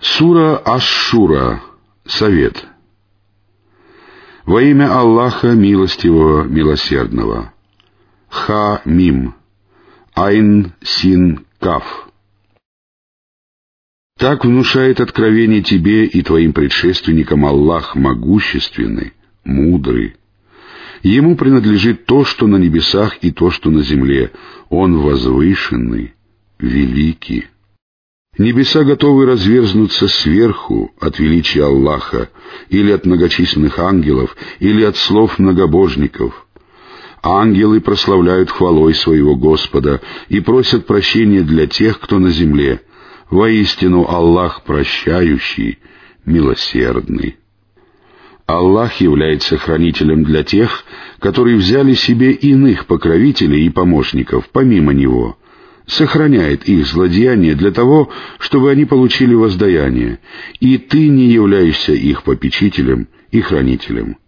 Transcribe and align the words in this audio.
Сура 0.00 0.56
Аш-Шура. 0.58 1.62
Совет. 2.04 2.64
Во 4.44 4.62
имя 4.62 4.96
Аллаха 4.96 5.52
Милостивого, 5.52 6.44
Милосердного. 6.44 7.52
Ха-Мим. 8.28 9.34
Айн 10.14 10.72
Син 10.82 11.44
Каф. 11.58 12.08
Так 14.18 14.44
внушает 14.44 15.00
откровение 15.00 15.62
тебе 15.62 16.06
и 16.06 16.22
твоим 16.22 16.52
предшественникам 16.52 17.44
Аллах 17.44 17.96
могущественный, 17.96 19.12
мудрый. 19.44 20.16
Ему 21.02 21.36
принадлежит 21.36 22.06
то, 22.06 22.24
что 22.24 22.46
на 22.46 22.56
небесах 22.56 23.18
и 23.20 23.30
то, 23.30 23.50
что 23.50 23.70
на 23.70 23.82
земле. 23.82 24.32
Он 24.70 24.98
возвышенный, 24.98 26.14
великий. 26.58 27.46
Небеса 28.38 28.84
готовы 28.84 29.24
разверзнуться 29.24 30.08
сверху 30.08 30.92
от 31.00 31.18
величия 31.18 31.64
Аллаха, 31.64 32.28
или 32.68 32.90
от 32.92 33.06
многочисленных 33.06 33.78
ангелов, 33.78 34.36
или 34.58 34.82
от 34.82 34.96
слов 34.96 35.38
многобожников. 35.38 36.46
Ангелы 37.22 37.80
прославляют 37.80 38.50
хвалой 38.50 38.94
своего 38.94 39.36
Господа 39.36 40.02
и 40.28 40.40
просят 40.40 40.86
прощения 40.86 41.42
для 41.42 41.66
тех, 41.66 41.98
кто 41.98 42.18
на 42.18 42.30
земле. 42.30 42.82
Воистину 43.30 44.06
Аллах 44.06 44.64
прощающий, 44.64 45.78
милосердный. 46.26 47.36
Аллах 48.44 49.00
является 49.00 49.56
хранителем 49.56 50.24
для 50.24 50.44
тех, 50.44 50.84
которые 51.20 51.56
взяли 51.56 51.94
себе 51.94 52.32
иных 52.32 52.86
покровителей 52.86 53.64
и 53.64 53.70
помощников 53.70 54.48
помимо 54.52 54.92
Него— 54.92 55.38
сохраняет 55.86 56.68
их 56.68 56.86
злодеяние 56.86 57.54
для 57.54 57.70
того, 57.70 58.10
чтобы 58.38 58.70
они 58.70 58.84
получили 58.84 59.34
воздаяние, 59.34 60.18
и 60.60 60.78
ты 60.78 61.08
не 61.08 61.26
являешься 61.26 61.92
их 61.92 62.22
попечителем 62.24 63.08
и 63.30 63.40
хранителем. 63.40 64.18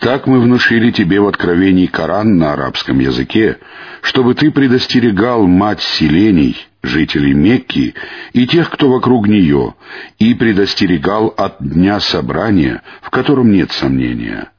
Так 0.00 0.26
мы 0.26 0.40
внушили 0.40 0.90
тебе 0.90 1.20
в 1.20 1.28
откровении 1.28 1.86
Коран 1.86 2.36
на 2.36 2.52
арабском 2.52 2.98
языке, 2.98 3.58
чтобы 4.02 4.34
ты 4.34 4.50
предостерегал 4.50 5.46
мать 5.46 5.80
селений, 5.80 6.56
жителей 6.82 7.32
Мекки 7.32 7.94
и 8.32 8.46
тех, 8.46 8.70
кто 8.70 8.90
вокруг 8.90 9.28
нее, 9.28 9.76
и 10.18 10.34
предостерегал 10.34 11.28
от 11.28 11.56
дня 11.60 12.00
собрания, 12.00 12.82
в 13.02 13.10
котором 13.10 13.52
нет 13.52 13.70
сомнения. 13.72 14.50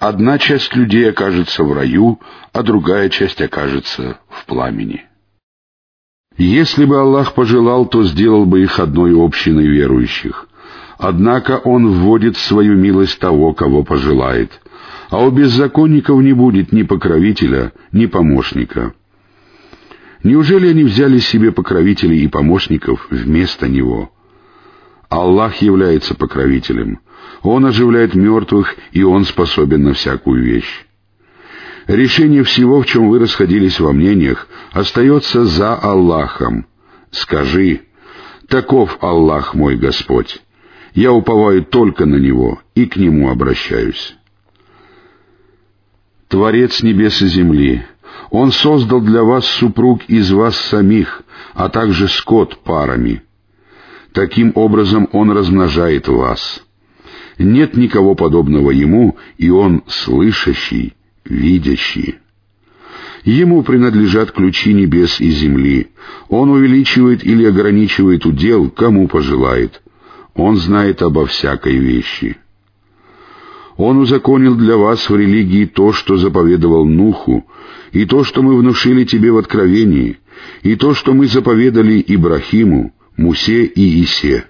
Одна 0.00 0.38
часть 0.38 0.74
людей 0.76 1.08
окажется 1.08 1.64
в 1.64 1.72
раю, 1.72 2.20
а 2.52 2.62
другая 2.62 3.08
часть 3.08 3.40
окажется 3.40 4.18
в 4.28 4.44
пламени. 4.44 5.07
Если 6.38 6.84
бы 6.84 7.00
Аллах 7.00 7.34
пожелал, 7.34 7.86
то 7.86 8.04
сделал 8.04 8.46
бы 8.46 8.62
их 8.62 8.78
одной 8.78 9.12
общиной 9.12 9.66
верующих. 9.66 10.48
Однако 10.96 11.58
Он 11.58 11.88
вводит 11.88 12.36
в 12.36 12.40
свою 12.40 12.76
милость 12.76 13.18
того, 13.18 13.52
кого 13.54 13.82
пожелает. 13.82 14.60
А 15.10 15.24
у 15.24 15.32
беззаконников 15.32 16.20
не 16.22 16.32
будет 16.32 16.72
ни 16.72 16.84
покровителя, 16.84 17.72
ни 17.90 18.06
помощника. 18.06 18.94
Неужели 20.22 20.68
они 20.68 20.84
взяли 20.84 21.18
себе 21.18 21.50
покровителей 21.50 22.22
и 22.24 22.28
помощников 22.28 23.08
вместо 23.10 23.68
Него? 23.68 24.12
Аллах 25.08 25.56
является 25.56 26.14
покровителем. 26.14 27.00
Он 27.42 27.66
оживляет 27.66 28.14
мертвых, 28.14 28.76
и 28.92 29.02
Он 29.02 29.24
способен 29.24 29.82
на 29.82 29.94
всякую 29.94 30.44
вещь. 30.44 30.87
Решение 31.88 32.44
всего, 32.44 32.82
в 32.82 32.86
чем 32.86 33.08
вы 33.08 33.18
расходились 33.18 33.80
во 33.80 33.94
мнениях, 33.94 34.46
остается 34.72 35.46
за 35.46 35.74
Аллахом. 35.74 36.66
Скажи, 37.10 37.80
таков 38.46 38.98
Аллах 39.00 39.54
мой 39.54 39.76
Господь. 39.76 40.42
Я 40.92 41.12
уповаю 41.12 41.64
только 41.64 42.04
на 42.04 42.16
Него 42.16 42.60
и 42.74 42.84
к 42.84 42.96
Нему 42.96 43.30
обращаюсь. 43.30 44.14
Творец 46.28 46.82
небес 46.82 47.22
и 47.22 47.26
земли, 47.26 47.86
Он 48.28 48.52
создал 48.52 49.00
для 49.00 49.22
вас 49.22 49.46
супруг 49.46 50.02
из 50.08 50.30
вас 50.30 50.56
самих, 50.56 51.22
а 51.54 51.70
также 51.70 52.06
скот 52.08 52.58
парами. 52.64 53.22
Таким 54.12 54.52
образом 54.56 55.08
Он 55.12 55.30
размножает 55.30 56.06
вас. 56.06 56.62
Нет 57.38 57.78
никого 57.78 58.14
подобного 58.14 58.72
Ему, 58.72 59.16
и 59.38 59.48
Он 59.48 59.84
слышащий, 59.86 60.92
видящий. 61.28 62.16
Ему 63.24 63.62
принадлежат 63.62 64.32
ключи 64.32 64.72
небес 64.72 65.20
и 65.20 65.30
земли. 65.30 65.88
Он 66.28 66.50
увеличивает 66.50 67.24
или 67.24 67.44
ограничивает 67.44 68.24
удел, 68.24 68.70
кому 68.70 69.08
пожелает. 69.08 69.82
Он 70.34 70.56
знает 70.56 71.02
обо 71.02 71.26
всякой 71.26 71.76
вещи. 71.78 72.36
Он 73.76 73.98
узаконил 73.98 74.54
для 74.56 74.76
вас 74.76 75.08
в 75.08 75.14
религии 75.14 75.64
то, 75.64 75.92
что 75.92 76.16
заповедовал 76.16 76.84
Нуху, 76.84 77.46
и 77.92 78.04
то, 78.06 78.24
что 78.24 78.42
мы 78.42 78.56
внушили 78.56 79.04
тебе 79.04 79.30
в 79.30 79.36
откровении, 79.36 80.18
и 80.62 80.74
то, 80.74 80.94
что 80.94 81.12
мы 81.12 81.26
заповедали 81.26 82.02
Ибрахиму, 82.06 82.94
Мусе 83.16 83.64
и 83.64 84.02
Исе. 84.02 84.46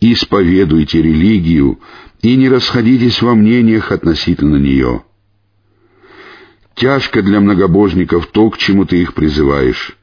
Исповедуйте 0.00 1.00
религию 1.02 1.80
и 2.22 2.36
не 2.36 2.48
расходитесь 2.48 3.22
во 3.22 3.34
мнениях 3.34 3.92
относительно 3.92 4.56
нее. 4.56 5.05
Тяжко 6.76 7.22
для 7.22 7.40
многобожников 7.40 8.26
то, 8.26 8.50
к 8.50 8.58
чему 8.58 8.84
ты 8.84 9.00
их 9.00 9.14
призываешь. 9.14 9.96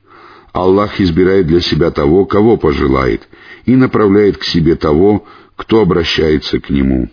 Аллах 0.53 0.99
избирает 0.99 1.45
для 1.47 1.61
себя 1.61 1.91
того, 1.91 2.25
кого 2.25 2.57
пожелает, 2.57 3.27
и 3.65 3.75
направляет 3.75 4.37
к 4.37 4.43
себе 4.43 4.75
того, 4.75 5.25
кто 5.55 5.81
обращается 5.81 6.59
к 6.59 6.71
Нему. 6.71 7.09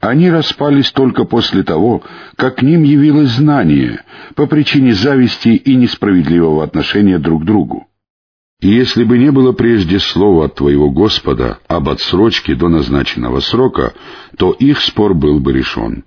Они 0.00 0.30
распались 0.30 0.90
только 0.92 1.24
после 1.24 1.62
того, 1.62 2.02
как 2.36 2.56
к 2.56 2.62
ним 2.62 2.82
явилось 2.82 3.30
знание 3.30 4.02
по 4.34 4.46
причине 4.46 4.94
зависти 4.94 5.48
и 5.48 5.74
несправедливого 5.74 6.64
отношения 6.64 7.18
друг 7.18 7.42
к 7.42 7.46
другу. 7.46 7.86
И 8.60 8.68
если 8.68 9.04
бы 9.04 9.18
не 9.18 9.30
было 9.30 9.52
прежде 9.52 9.98
слова 9.98 10.46
от 10.46 10.54
твоего 10.54 10.90
Господа 10.90 11.58
об 11.66 11.88
отсрочке 11.88 12.54
до 12.54 12.68
назначенного 12.68 13.40
срока, 13.40 13.94
то 14.36 14.52
их 14.52 14.80
спор 14.80 15.14
был 15.14 15.40
бы 15.40 15.52
решен. 15.52 16.04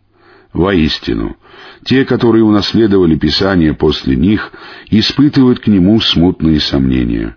Воистину, 0.53 1.37
те, 1.85 2.05
которые 2.05 2.43
унаследовали 2.43 3.15
Писание 3.15 3.73
после 3.73 4.15
них, 4.15 4.51
испытывают 4.89 5.59
к 5.59 5.67
нему 5.67 5.99
смутные 5.99 6.59
сомнения. 6.59 7.35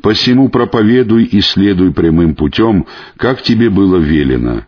Посему 0.00 0.48
проповедуй 0.48 1.24
и 1.24 1.40
следуй 1.40 1.92
прямым 1.92 2.34
путем, 2.34 2.86
как 3.16 3.42
тебе 3.42 3.68
было 3.68 3.96
велено. 3.96 4.62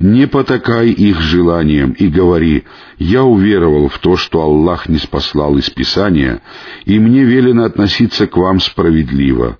Не 0.00 0.28
потакай 0.28 0.90
их 0.90 1.20
желаниям 1.20 1.90
и 1.90 2.06
говори, 2.06 2.64
«Я 2.98 3.24
уверовал 3.24 3.88
в 3.88 3.98
то, 3.98 4.16
что 4.16 4.40
Аллах 4.40 4.88
не 4.88 4.98
спаслал 4.98 5.58
из 5.58 5.68
Писания, 5.70 6.40
и 6.84 6.98
мне 7.00 7.24
велено 7.24 7.64
относиться 7.64 8.28
к 8.28 8.36
вам 8.36 8.60
справедливо. 8.60 9.58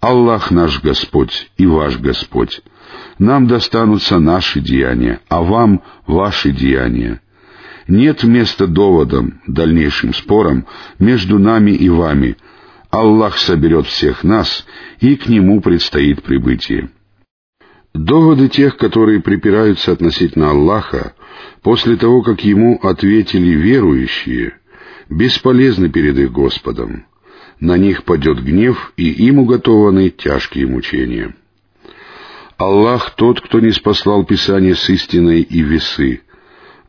Аллах 0.00 0.50
наш 0.50 0.82
Господь 0.82 1.50
и 1.56 1.66
ваш 1.66 1.98
Господь. 1.98 2.62
Нам 3.18 3.46
достанутся 3.46 4.18
наши 4.18 4.60
деяния, 4.60 5.20
а 5.28 5.42
вам— 5.42 5.82
ваши 6.06 6.50
деяния. 6.50 7.20
Нет 7.86 8.24
места 8.24 8.66
доводам, 8.66 9.40
дальнейшим 9.46 10.14
спорам 10.14 10.66
между 10.98 11.38
нами 11.38 11.72
и 11.72 11.88
вами. 11.88 12.36
Аллах 12.90 13.36
соберет 13.38 13.86
всех 13.86 14.24
нас, 14.24 14.66
и 15.00 15.16
к 15.16 15.28
Нему 15.28 15.60
предстоит 15.60 16.22
прибытие. 16.22 16.90
Доводы 17.92 18.48
тех, 18.48 18.76
которые 18.76 19.20
припираются 19.20 19.92
относительно 19.92 20.50
Аллаха, 20.50 21.14
после 21.62 21.96
того, 21.96 22.22
как 22.22 22.44
Ему 22.44 22.78
ответили 22.82 23.50
верующие, 23.50 24.54
бесполезны 25.08 25.88
перед 25.88 26.16
их 26.18 26.32
Господом. 26.32 27.06
На 27.58 27.76
них 27.76 28.04
падет 28.04 28.42
гнев, 28.42 28.92
и 28.96 29.10
им 29.10 29.40
уготованы 29.40 30.10
тяжкие 30.10 30.66
мучения. 30.66 31.34
Аллах 32.60 33.12
тот, 33.16 33.40
кто 33.40 33.58
не 33.58 33.70
спаслал 33.72 34.22
Писание 34.26 34.74
с 34.74 34.90
истиной 34.90 35.40
и 35.40 35.62
весы. 35.62 36.20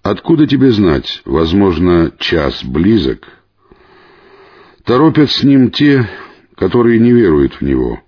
Откуда 0.03 0.45
тебе 0.45 0.69
знать? 0.73 1.21
Возможно, 1.23 2.11
час 2.19 2.61
близок. 2.61 3.25
Торопят 4.83 5.31
с 5.31 5.43
ним 5.43 5.71
те, 5.71 6.09
которые 6.57 6.99
не 6.99 7.13
веруют 7.13 7.53
в 7.53 7.61
него, 7.61 8.01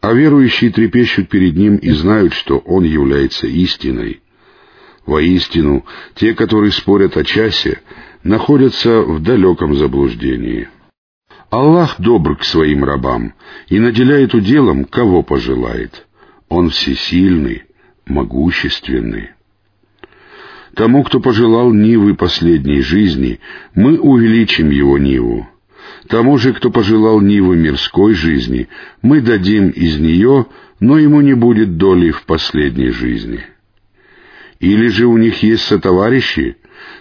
а 0.00 0.14
верующие 0.14 0.70
трепещут 0.70 1.28
перед 1.28 1.54
ним 1.58 1.76
и 1.76 1.90
знают, 1.90 2.32
что 2.32 2.56
он 2.56 2.84
является 2.84 3.46
истиной. 3.48 4.22
Воистину, 5.04 5.84
те, 6.14 6.32
которые 6.32 6.72
спорят 6.72 7.18
о 7.18 7.24
часе, 7.24 7.82
находятся 8.22 9.02
в 9.02 9.22
далеком 9.22 9.74
заблуждении. 9.74 10.70
Аллах 11.50 11.96
добр 12.00 12.38
к 12.38 12.44
своим 12.44 12.82
рабам 12.82 13.34
и 13.68 13.78
наделяет 13.78 14.32
уделом, 14.32 14.86
кого 14.86 15.22
пожелает. 15.22 16.06
Он 16.48 16.70
всесильный, 16.70 17.64
могущественный. 18.06 19.30
Тому, 20.74 21.04
кто 21.04 21.20
пожелал 21.20 21.72
Нивы 21.72 22.14
последней 22.14 22.80
жизни, 22.80 23.40
мы 23.74 23.98
увеличим 23.98 24.70
его 24.70 24.98
Ниву. 24.98 25.48
Тому 26.08 26.36
же, 26.36 26.52
кто 26.52 26.70
пожелал 26.70 27.20
Нивы 27.20 27.56
мирской 27.56 28.14
жизни, 28.14 28.68
мы 29.00 29.20
дадим 29.20 29.68
из 29.68 29.98
нее, 29.98 30.46
но 30.80 30.98
ему 30.98 31.20
не 31.20 31.34
будет 31.34 31.76
доли 31.76 32.10
в 32.10 32.24
последней 32.24 32.90
жизни. 32.90 33.40
Или 34.60 34.88
же 34.88 35.06
у 35.06 35.16
них 35.16 35.42
есть 35.42 35.64
сотоварищи, 35.64 36.56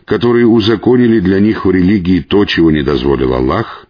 которые 0.05 0.47
узаконили 0.47 1.19
для 1.19 1.39
них 1.39 1.65
в 1.65 1.71
религии 1.71 2.19
то, 2.19 2.45
чего 2.45 2.71
не 2.71 2.83
дозволил 2.83 3.33
Аллах? 3.33 3.87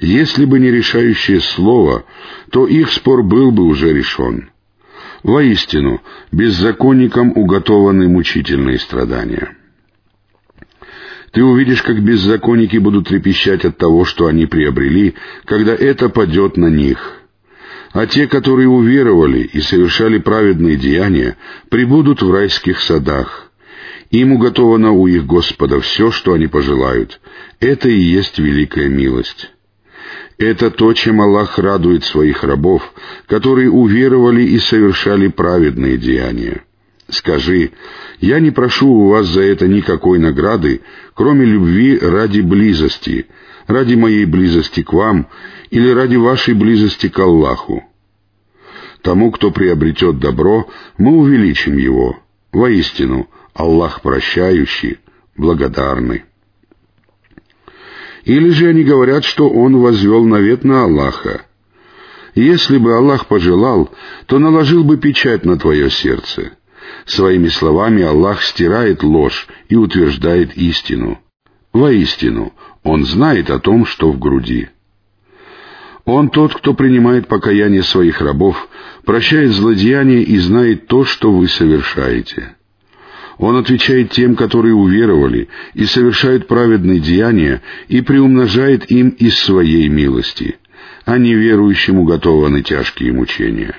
Если 0.00 0.44
бы 0.44 0.60
не 0.60 0.70
решающее 0.70 1.40
слово, 1.40 2.04
то 2.50 2.66
их 2.66 2.90
спор 2.92 3.22
был 3.22 3.50
бы 3.50 3.64
уже 3.64 3.92
решен. 3.92 4.50
Воистину, 5.24 6.00
беззаконникам 6.30 7.32
уготованы 7.36 8.08
мучительные 8.08 8.78
страдания. 8.78 9.56
Ты 11.32 11.42
увидишь, 11.42 11.82
как 11.82 12.02
беззаконники 12.02 12.76
будут 12.78 13.08
трепещать 13.08 13.64
от 13.64 13.76
того, 13.76 14.04
что 14.04 14.26
они 14.26 14.46
приобрели, 14.46 15.14
когда 15.44 15.74
это 15.74 16.08
падет 16.08 16.56
на 16.56 16.66
них. 16.66 17.14
А 17.92 18.06
те, 18.06 18.28
которые 18.28 18.68
уверовали 18.68 19.40
и 19.40 19.60
совершали 19.60 20.18
праведные 20.18 20.76
деяния, 20.76 21.36
прибудут 21.70 22.22
в 22.22 22.32
райских 22.32 22.80
садах. 22.80 23.50
Им 24.10 24.32
уготовано 24.32 24.92
у 24.92 25.06
их 25.06 25.26
Господа 25.26 25.80
все, 25.80 26.10
что 26.12 26.32
они 26.34 26.46
пожелают. 26.46 27.20
Это 27.60 27.88
и 27.88 27.98
есть 27.98 28.38
великая 28.38 28.88
милость. 28.88 29.50
Это 30.38 30.70
то, 30.70 30.92
чем 30.92 31.20
Аллах 31.20 31.58
радует 31.58 32.04
своих 32.04 32.44
рабов, 32.44 32.82
которые 33.26 33.70
уверовали 33.70 34.42
и 34.42 34.58
совершали 34.60 35.26
праведные 35.26 35.98
деяния. 35.98 36.62
Скажи, 37.10 37.72
я 38.20 38.38
не 38.38 38.52
прошу 38.52 38.88
у 38.88 39.08
вас 39.08 39.26
за 39.26 39.42
это 39.42 39.66
никакой 39.66 40.20
награды, 40.20 40.82
кроме 41.14 41.44
любви 41.44 41.98
ради 41.98 42.40
близости, 42.40 43.26
ради 43.66 43.94
моей 43.94 44.26
близости 44.26 44.82
к 44.82 44.92
вам 44.92 45.28
или 45.70 45.90
ради 45.90 46.16
вашей 46.16 46.54
близости 46.54 47.08
к 47.08 47.18
Аллаху. 47.18 47.82
Тому, 49.02 49.32
кто 49.32 49.50
приобретет 49.50 50.20
добро, 50.20 50.68
мы 50.98 51.16
увеличим 51.16 51.78
его. 51.78 52.16
Воистину, 52.52 53.28
Аллах 53.54 54.02
прощающий, 54.02 54.98
благодарный. 55.36 56.24
Или 58.24 58.50
же 58.50 58.68
они 58.68 58.82
говорят, 58.82 59.24
что 59.24 59.48
он 59.48 59.76
возвел 59.78 60.24
навет 60.24 60.64
на 60.64 60.84
Аллаха. 60.84 61.42
Если 62.34 62.78
бы 62.78 62.94
Аллах 62.94 63.26
пожелал, 63.26 63.90
то 64.26 64.38
наложил 64.38 64.84
бы 64.84 64.96
печать 64.96 65.44
на 65.44 65.58
твое 65.58 65.90
сердце. 65.90 66.52
Своими 67.04 67.48
словами 67.48 68.02
Аллах 68.02 68.42
стирает 68.42 69.02
ложь 69.02 69.48
и 69.68 69.76
утверждает 69.76 70.56
истину. 70.56 71.18
Воистину, 71.72 72.52
Он 72.82 73.04
знает 73.04 73.50
о 73.50 73.58
том, 73.58 73.86
что 73.86 74.10
в 74.10 74.18
груди. 74.18 74.68
Он 76.04 76.30
тот, 76.30 76.54
кто 76.54 76.74
принимает 76.74 77.28
покаяние 77.28 77.82
своих 77.82 78.20
рабов, 78.20 78.68
прощает 79.04 79.52
злодеяния 79.52 80.20
и 80.20 80.38
знает 80.38 80.86
то, 80.86 81.04
что 81.04 81.30
вы 81.30 81.48
совершаете. 81.48 82.56
Он 83.38 83.56
отвечает 83.56 84.10
тем, 84.10 84.34
которые 84.34 84.74
уверовали 84.74 85.48
и 85.74 85.84
совершают 85.86 86.48
праведные 86.48 86.98
деяния, 86.98 87.62
и 87.86 88.00
приумножает 88.00 88.90
им 88.90 89.10
из 89.10 89.38
своей 89.38 89.88
милости, 89.88 90.56
а 91.04 91.18
неверующим 91.18 92.00
уготованы 92.00 92.62
тяжкие 92.62 93.12
мучения. 93.12 93.76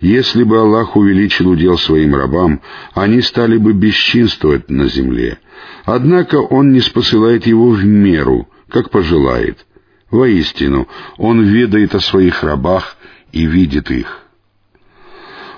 Если 0.00 0.44
бы 0.44 0.58
Аллах 0.58 0.96
увеличил 0.96 1.50
удел 1.50 1.76
своим 1.76 2.14
рабам, 2.14 2.60
они 2.94 3.20
стали 3.20 3.56
бы 3.56 3.72
бесчинствовать 3.72 4.70
на 4.70 4.86
земле. 4.88 5.38
Однако 5.84 6.36
Он 6.36 6.72
не 6.72 6.80
спосылает 6.80 7.46
его 7.46 7.70
в 7.70 7.84
меру, 7.84 8.48
как 8.68 8.90
пожелает. 8.90 9.64
Воистину, 10.10 10.88
Он 11.18 11.42
ведает 11.42 11.94
о 11.94 12.00
своих 12.00 12.42
рабах 12.42 12.96
и 13.32 13.46
видит 13.46 13.90
их. 13.90 14.22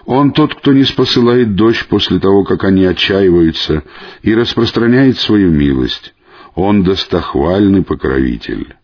Он 0.07 0.33
тот, 0.33 0.55
кто 0.55 0.73
не 0.73 0.85
спосылает 0.85 1.55
дождь 1.55 1.87
после 1.87 2.19
того, 2.19 2.45
как 2.45 2.65
они 2.65 2.85
отчаиваются, 2.85 3.85
и 4.23 4.35
распространяет 4.35 5.19
свою 5.19 5.51
милость. 5.51 6.15
Он 6.55 6.83
достохвальный 6.83 7.83
покровитель. 7.83 8.75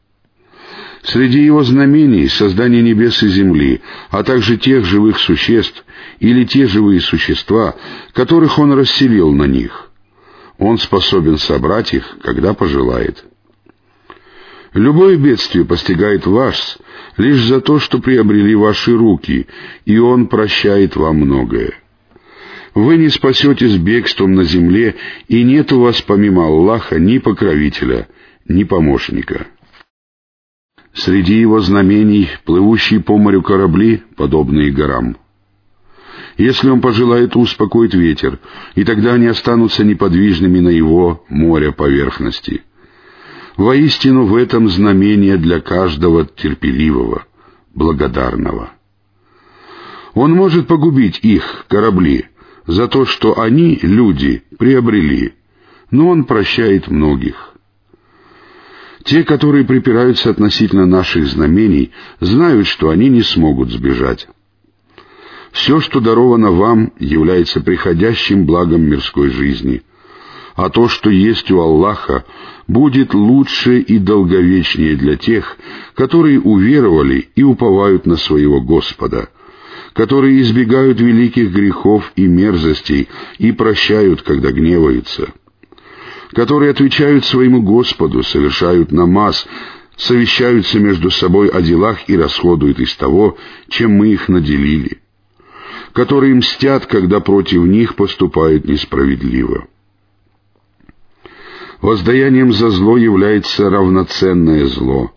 Среди 1.02 1.42
его 1.42 1.62
знамений 1.62 2.28
создание 2.28 2.82
небес 2.82 3.22
и 3.22 3.28
земли, 3.28 3.80
а 4.10 4.22
также 4.22 4.56
тех 4.56 4.84
живых 4.84 5.18
существ 5.18 5.84
или 6.18 6.44
те 6.44 6.66
живые 6.66 7.00
существа, 7.00 7.74
которых 8.12 8.58
он 8.58 8.72
расселил 8.72 9.32
на 9.32 9.44
них. 9.44 9.90
Он 10.58 10.78
способен 10.78 11.38
собрать 11.38 11.94
их, 11.94 12.18
когда 12.22 12.52
пожелает. 12.52 13.24
Любое 14.72 15.16
бедствие 15.16 15.64
постигает 15.64 16.26
вас 16.26 16.78
лишь 17.16 17.42
за 17.42 17.60
то, 17.60 17.80
что 17.80 17.98
приобрели 17.98 18.54
ваши 18.54 18.96
руки, 18.96 19.48
и 19.84 19.98
Он 19.98 20.28
прощает 20.28 20.94
вам 20.94 21.16
многое. 21.16 21.74
Вы 22.74 22.96
не 22.96 23.08
спасетесь 23.08 23.76
бегством 23.76 24.34
на 24.34 24.44
земле, 24.44 24.94
и 25.26 25.42
нет 25.42 25.72
у 25.72 25.80
вас 25.80 26.00
помимо 26.02 26.46
Аллаха 26.46 27.00
ни 27.00 27.18
покровителя, 27.18 28.08
ни 28.46 28.62
помощника. 28.62 29.48
Среди 30.92 31.34
его 31.34 31.58
знамений 31.60 32.28
плывущие 32.44 33.00
по 33.00 33.18
морю 33.18 33.42
корабли, 33.42 34.02
подобные 34.16 34.70
горам. 34.70 35.16
Если 36.36 36.70
он 36.70 36.80
пожелает, 36.80 37.34
успокоит 37.34 37.94
ветер, 37.94 38.38
и 38.76 38.84
тогда 38.84 39.14
они 39.14 39.26
останутся 39.26 39.84
неподвижными 39.84 40.60
на 40.60 40.68
его 40.68 41.24
море 41.28 41.72
поверхности— 41.72 42.62
Воистину 43.60 44.24
в 44.24 44.36
этом 44.36 44.70
знамение 44.70 45.36
для 45.36 45.60
каждого 45.60 46.24
терпеливого, 46.24 47.26
благодарного. 47.74 48.70
Он 50.14 50.32
может 50.32 50.66
погубить 50.66 51.18
их, 51.22 51.66
корабли, 51.68 52.24
за 52.66 52.88
то, 52.88 53.04
что 53.04 53.38
они, 53.38 53.78
люди, 53.82 54.44
приобрели, 54.58 55.34
но 55.90 56.08
он 56.08 56.24
прощает 56.24 56.88
многих. 56.88 57.52
Те, 59.04 59.24
которые 59.24 59.66
припираются 59.66 60.30
относительно 60.30 60.86
наших 60.86 61.26
знамений, 61.26 61.92
знают, 62.18 62.66
что 62.66 62.88
они 62.88 63.10
не 63.10 63.20
смогут 63.20 63.70
сбежать. 63.70 64.26
Все, 65.52 65.80
что 65.80 66.00
даровано 66.00 66.50
вам, 66.50 66.94
является 66.98 67.60
приходящим 67.60 68.46
благом 68.46 68.84
мирской 68.84 69.28
жизни— 69.28 69.82
а 70.56 70.70
то, 70.70 70.88
что 70.88 71.10
есть 71.10 71.50
у 71.50 71.60
Аллаха, 71.60 72.24
будет 72.66 73.14
лучше 73.14 73.80
и 73.80 73.98
долговечнее 73.98 74.96
для 74.96 75.16
тех, 75.16 75.56
которые 75.94 76.40
уверовали 76.40 77.28
и 77.34 77.42
уповают 77.42 78.06
на 78.06 78.16
своего 78.16 78.60
Господа, 78.60 79.30
которые 79.92 80.40
избегают 80.42 81.00
великих 81.00 81.52
грехов 81.52 82.12
и 82.16 82.26
мерзостей 82.26 83.08
и 83.38 83.52
прощают, 83.52 84.22
когда 84.22 84.52
гневаются, 84.52 85.32
которые 86.32 86.70
отвечают 86.70 87.24
своему 87.24 87.62
Господу, 87.62 88.22
совершают 88.22 88.92
намаз, 88.92 89.46
совещаются 89.96 90.78
между 90.78 91.10
собой 91.10 91.48
о 91.48 91.60
делах 91.60 92.08
и 92.08 92.16
расходуют 92.16 92.78
из 92.78 92.94
того, 92.96 93.36
чем 93.68 93.92
мы 93.92 94.08
их 94.08 94.28
наделили, 94.28 94.98
которые 95.92 96.34
мстят, 96.34 96.86
когда 96.86 97.20
против 97.20 97.62
них 97.62 97.96
поступают 97.96 98.66
несправедливо. 98.66 99.66
Воздаянием 101.80 102.52
за 102.52 102.70
зло 102.70 102.96
является 102.96 103.70
равноценное 103.70 104.66
зло. 104.66 105.12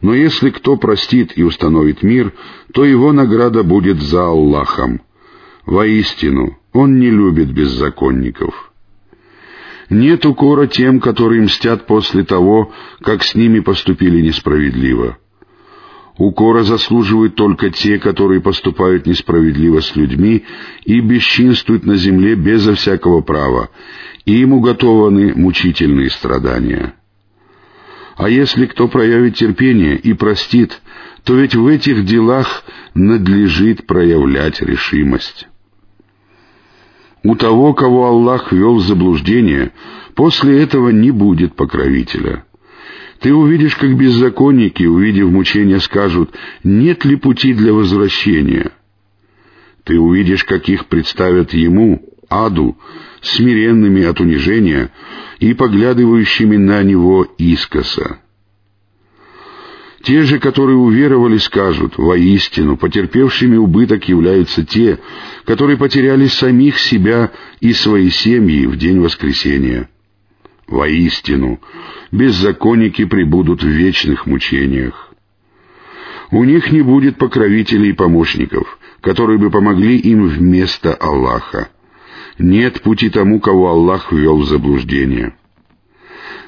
Но 0.00 0.14
если 0.14 0.50
кто 0.50 0.76
простит 0.76 1.36
и 1.36 1.42
установит 1.42 2.02
мир, 2.02 2.32
то 2.72 2.84
его 2.84 3.12
награда 3.12 3.62
будет 3.62 4.00
за 4.00 4.28
Аллахом. 4.28 5.02
Воистину, 5.66 6.58
Он 6.72 6.98
не 6.98 7.10
любит 7.10 7.52
беззаконников. 7.52 8.72
Нет 9.90 10.24
укора 10.24 10.66
тем, 10.68 11.00
которые 11.00 11.42
мстят 11.42 11.86
после 11.86 12.24
того, 12.24 12.72
как 13.02 13.22
с 13.22 13.34
ними 13.34 13.60
поступили 13.60 14.22
несправедливо. 14.22 15.18
Укора 16.20 16.64
заслуживают 16.64 17.34
только 17.34 17.70
те, 17.70 17.98
которые 17.98 18.42
поступают 18.42 19.06
несправедливо 19.06 19.80
с 19.80 19.96
людьми 19.96 20.44
и 20.84 21.00
бесчинствуют 21.00 21.86
на 21.86 21.96
земле 21.96 22.34
безо 22.34 22.74
всякого 22.74 23.22
права, 23.22 23.70
и 24.26 24.32
ему 24.32 24.58
уготованы 24.58 25.32
мучительные 25.34 26.10
страдания. 26.10 26.94
А 28.18 28.28
если 28.28 28.66
кто 28.66 28.86
проявит 28.86 29.36
терпение 29.36 29.96
и 29.96 30.12
простит, 30.12 30.82
то 31.24 31.34
ведь 31.36 31.54
в 31.54 31.66
этих 31.66 32.04
делах 32.04 32.64
надлежит 32.92 33.86
проявлять 33.86 34.60
решимость. 34.60 35.48
У 37.22 37.34
того, 37.34 37.72
кого 37.72 38.08
Аллах 38.08 38.52
вел 38.52 38.74
в 38.74 38.82
заблуждение, 38.82 39.72
после 40.14 40.62
этого 40.62 40.90
не 40.90 41.12
будет 41.12 41.56
покровителя— 41.56 42.44
ты 43.20 43.34
увидишь, 43.34 43.76
как 43.76 43.96
беззаконники, 43.96 44.84
увидев 44.84 45.30
мучения, 45.30 45.78
скажут, 45.78 46.34
нет 46.64 47.04
ли 47.04 47.16
пути 47.16 47.52
для 47.52 47.72
возвращения. 47.72 48.72
Ты 49.84 49.98
увидишь, 49.98 50.44
как 50.44 50.68
их 50.68 50.86
представят 50.86 51.52
ему, 51.52 52.02
аду, 52.30 52.78
смиренными 53.20 54.04
от 54.04 54.20
унижения 54.20 54.90
и 55.38 55.52
поглядывающими 55.52 56.56
на 56.56 56.82
него 56.82 57.24
искоса. 57.36 58.20
Те 60.02 60.22
же, 60.22 60.38
которые 60.38 60.78
уверовали, 60.78 61.36
скажут, 61.36 61.98
воистину, 61.98 62.78
потерпевшими 62.78 63.56
убыток 63.56 64.08
являются 64.08 64.64
те, 64.64 64.98
которые 65.44 65.76
потеряли 65.76 66.26
самих 66.26 66.78
себя 66.78 67.32
и 67.60 67.74
свои 67.74 68.08
семьи 68.08 68.64
в 68.64 68.78
день 68.78 68.98
воскресения. 68.98 69.90
Воистину, 70.70 71.60
беззаконники 72.12 73.04
пребудут 73.04 73.62
в 73.62 73.66
вечных 73.66 74.26
мучениях. 74.26 75.12
У 76.30 76.44
них 76.44 76.70
не 76.70 76.80
будет 76.80 77.18
покровителей 77.18 77.90
и 77.90 77.94
помощников, 77.94 78.78
которые 79.00 79.38
бы 79.38 79.50
помогли 79.50 79.96
им 79.96 80.28
вместо 80.28 80.94
Аллаха. 80.94 81.70
Нет 82.38 82.82
пути 82.82 83.10
тому, 83.10 83.40
кого 83.40 83.68
Аллах 83.68 84.12
ввел 84.12 84.38
в 84.38 84.44
заблуждение. 84.46 85.34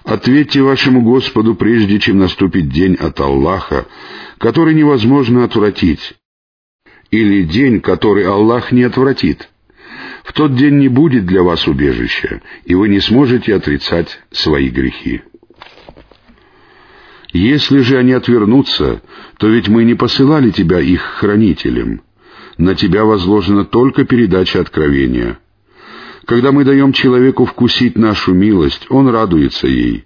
Ответьте 0.05 0.63
вашему 0.63 1.03
Господу, 1.03 1.57
прежде 1.57 1.99
чем 1.99 2.19
наступит 2.19 2.69
день 2.69 2.95
от 2.95 3.19
Аллаха, 3.19 3.87
который 4.39 4.75
невозможно 4.75 5.43
отвратить, 5.43 6.15
или 7.11 7.43
день, 7.43 7.81
который 7.81 8.25
Аллах 8.25 8.71
не 8.71 8.85
отвратит. 8.85 9.52
В 10.23 10.33
тот 10.33 10.55
день 10.55 10.79
не 10.79 10.89
будет 10.89 11.27
для 11.27 11.43
вас 11.43 11.67
убежища, 11.67 12.43
и 12.65 12.75
вы 12.75 12.89
не 12.89 13.01
сможете 13.01 13.55
отрицать 13.55 14.21
свои 14.31 14.69
грехи. 14.69 15.23
Если 17.33 17.79
же 17.81 17.97
они 17.97 18.13
отвернутся, 18.13 19.03
то 19.39 19.49
ведь 19.49 19.69
мы 19.69 19.85
не 19.85 19.95
посылали 19.95 20.51
тебя 20.51 20.81
их 20.81 21.01
хранителем. 21.01 22.03
На 22.59 22.75
тебя 22.75 23.05
возложена 23.05 23.65
только 23.65 24.05
передача 24.05 24.61
откровения. 24.61 25.39
Когда 26.27 26.53
мы 26.53 26.65
даем 26.65 26.93
человеку 26.93 27.47
вкусить 27.47 27.97
нашу 27.97 28.35
милость, 28.35 28.87
он 28.91 29.09
радуется 29.09 29.67
ей. 29.67 30.05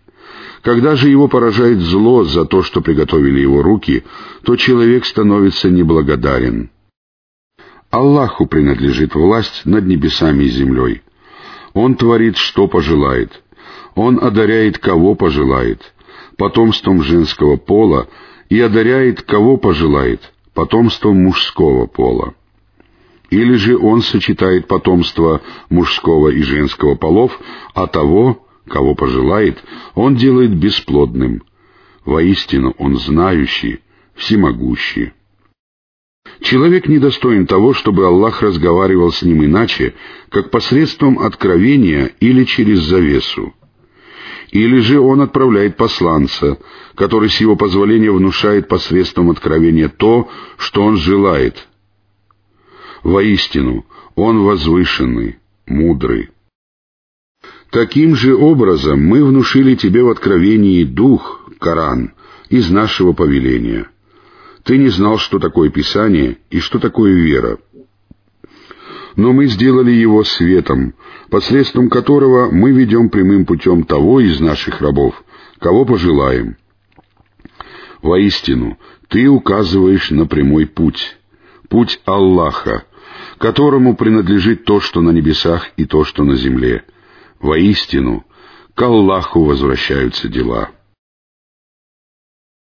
Когда 0.63 0.97
же 0.97 1.09
его 1.09 1.29
поражает 1.29 1.81
зло 1.81 2.25
за 2.25 2.45
то, 2.45 2.63
что 2.63 2.81
приготовили 2.81 3.41
его 3.41 3.63
руки, 3.63 4.05
то 4.45 4.57
человек 4.57 5.05
становится 5.05 5.69
неблагодарен. 5.69 6.71
Аллаху 7.91 8.47
принадлежит 8.47 9.15
власть 9.15 9.63
над 9.65 9.87
небесами 9.87 10.45
и 10.45 10.49
землей. 10.49 11.03
Он 11.73 11.95
творит, 11.95 12.37
что 12.37 12.69
пожелает. 12.69 13.43
Он 13.95 14.23
одаряет, 14.23 14.79
кого 14.79 15.15
пожелает, 15.15 15.95
потомством 16.37 17.03
женского 17.03 17.57
пола, 17.57 18.09
и 18.49 18.61
одаряет, 18.61 19.23
кого 19.23 19.57
пожелает, 19.57 20.33
потомством 20.55 21.23
мужского 21.23 21.87
пола. 21.87 22.35
Или 23.31 23.55
же 23.55 23.77
он 23.77 24.03
сочетает 24.03 24.69
потомство 24.69 25.43
мужского 25.69 26.29
и 26.29 26.43
женского 26.43 26.95
полов, 26.95 27.39
а 27.75 27.87
того, 27.87 28.47
кого 28.69 28.95
пожелает, 28.95 29.63
он 29.95 30.17
делает 30.17 30.55
бесплодным. 30.55 31.43
Воистину 32.05 32.75
он 32.79 32.97
знающий, 32.97 33.81
всемогущий. 34.15 35.13
Человек 36.41 36.89
недостоин 36.89 37.47
того, 37.47 37.73
чтобы 37.75 38.07
Аллах 38.07 38.43
разговаривал 38.43 39.13
с 39.13 39.23
ним 39.23 39.45
иначе, 39.45 39.95
как 40.29 40.51
посредством 40.51 41.19
откровения 41.19 42.13
или 42.21 42.45
через 42.45 42.81
завесу. 42.81 43.55
Или 44.51 44.79
же 44.79 45.01
он 45.01 45.21
отправляет 45.23 45.77
посланца, 45.77 46.59
который 46.95 47.31
с 47.31 47.41
его 47.41 47.57
позволения 47.57 48.11
внушает 48.11 48.69
посредством 48.69 49.31
откровения 49.31 49.89
то, 49.89 50.29
что 50.57 50.83
он 50.83 50.97
желает, 50.97 51.67
Воистину, 53.07 53.87
Он 54.17 54.43
возвышенный, 54.43 55.39
мудрый. 55.67 56.31
Таким 57.71 58.17
же 58.17 58.35
образом 58.35 59.01
мы 59.01 59.25
внушили 59.25 59.77
тебе 59.77 60.03
в 60.03 60.09
откровении 60.09 60.83
дух, 60.83 61.49
Коран, 61.61 62.15
из 62.49 62.69
нашего 62.69 63.13
повеления. 63.13 63.89
Ты 64.67 64.79
не 64.79 64.89
знал, 64.89 65.17
что 65.17 65.39
такое 65.39 65.71
Писание 65.71 66.39
и 66.51 66.59
что 66.59 66.81
такое 66.81 67.13
вера. 67.13 67.59
Но 69.15 69.33
мы 69.33 69.47
сделали 69.47 69.93
его 69.93 70.25
светом, 70.25 70.95
посредством 71.31 71.89
которого 71.89 72.51
мы 72.51 72.73
ведем 72.73 73.09
прямым 73.09 73.47
путем 73.47 73.85
того 73.85 74.19
из 74.19 74.41
наших 74.41 74.81
рабов, 74.81 75.23
кого 75.61 75.85
пожелаем. 75.85 76.57
Воистину, 78.03 78.77
ты 79.09 79.29
указываешь 79.29 80.11
на 80.11 80.27
прямой 80.27 80.67
путь, 80.67 81.17
путь 81.69 82.01
Аллаха, 82.05 82.87
которому 83.39 83.95
принадлежит 83.95 84.65
то, 84.65 84.81
что 84.81 85.01
на 85.01 85.11
небесах 85.11 85.69
и 85.77 85.85
то, 85.85 86.03
что 86.03 86.25
на 86.25 86.35
земле. 86.35 86.85
Воистину, 87.39 88.27
к 88.75 88.83
Аллаху 88.83 89.45
возвращаются 89.45 90.29
дела. 90.29 90.71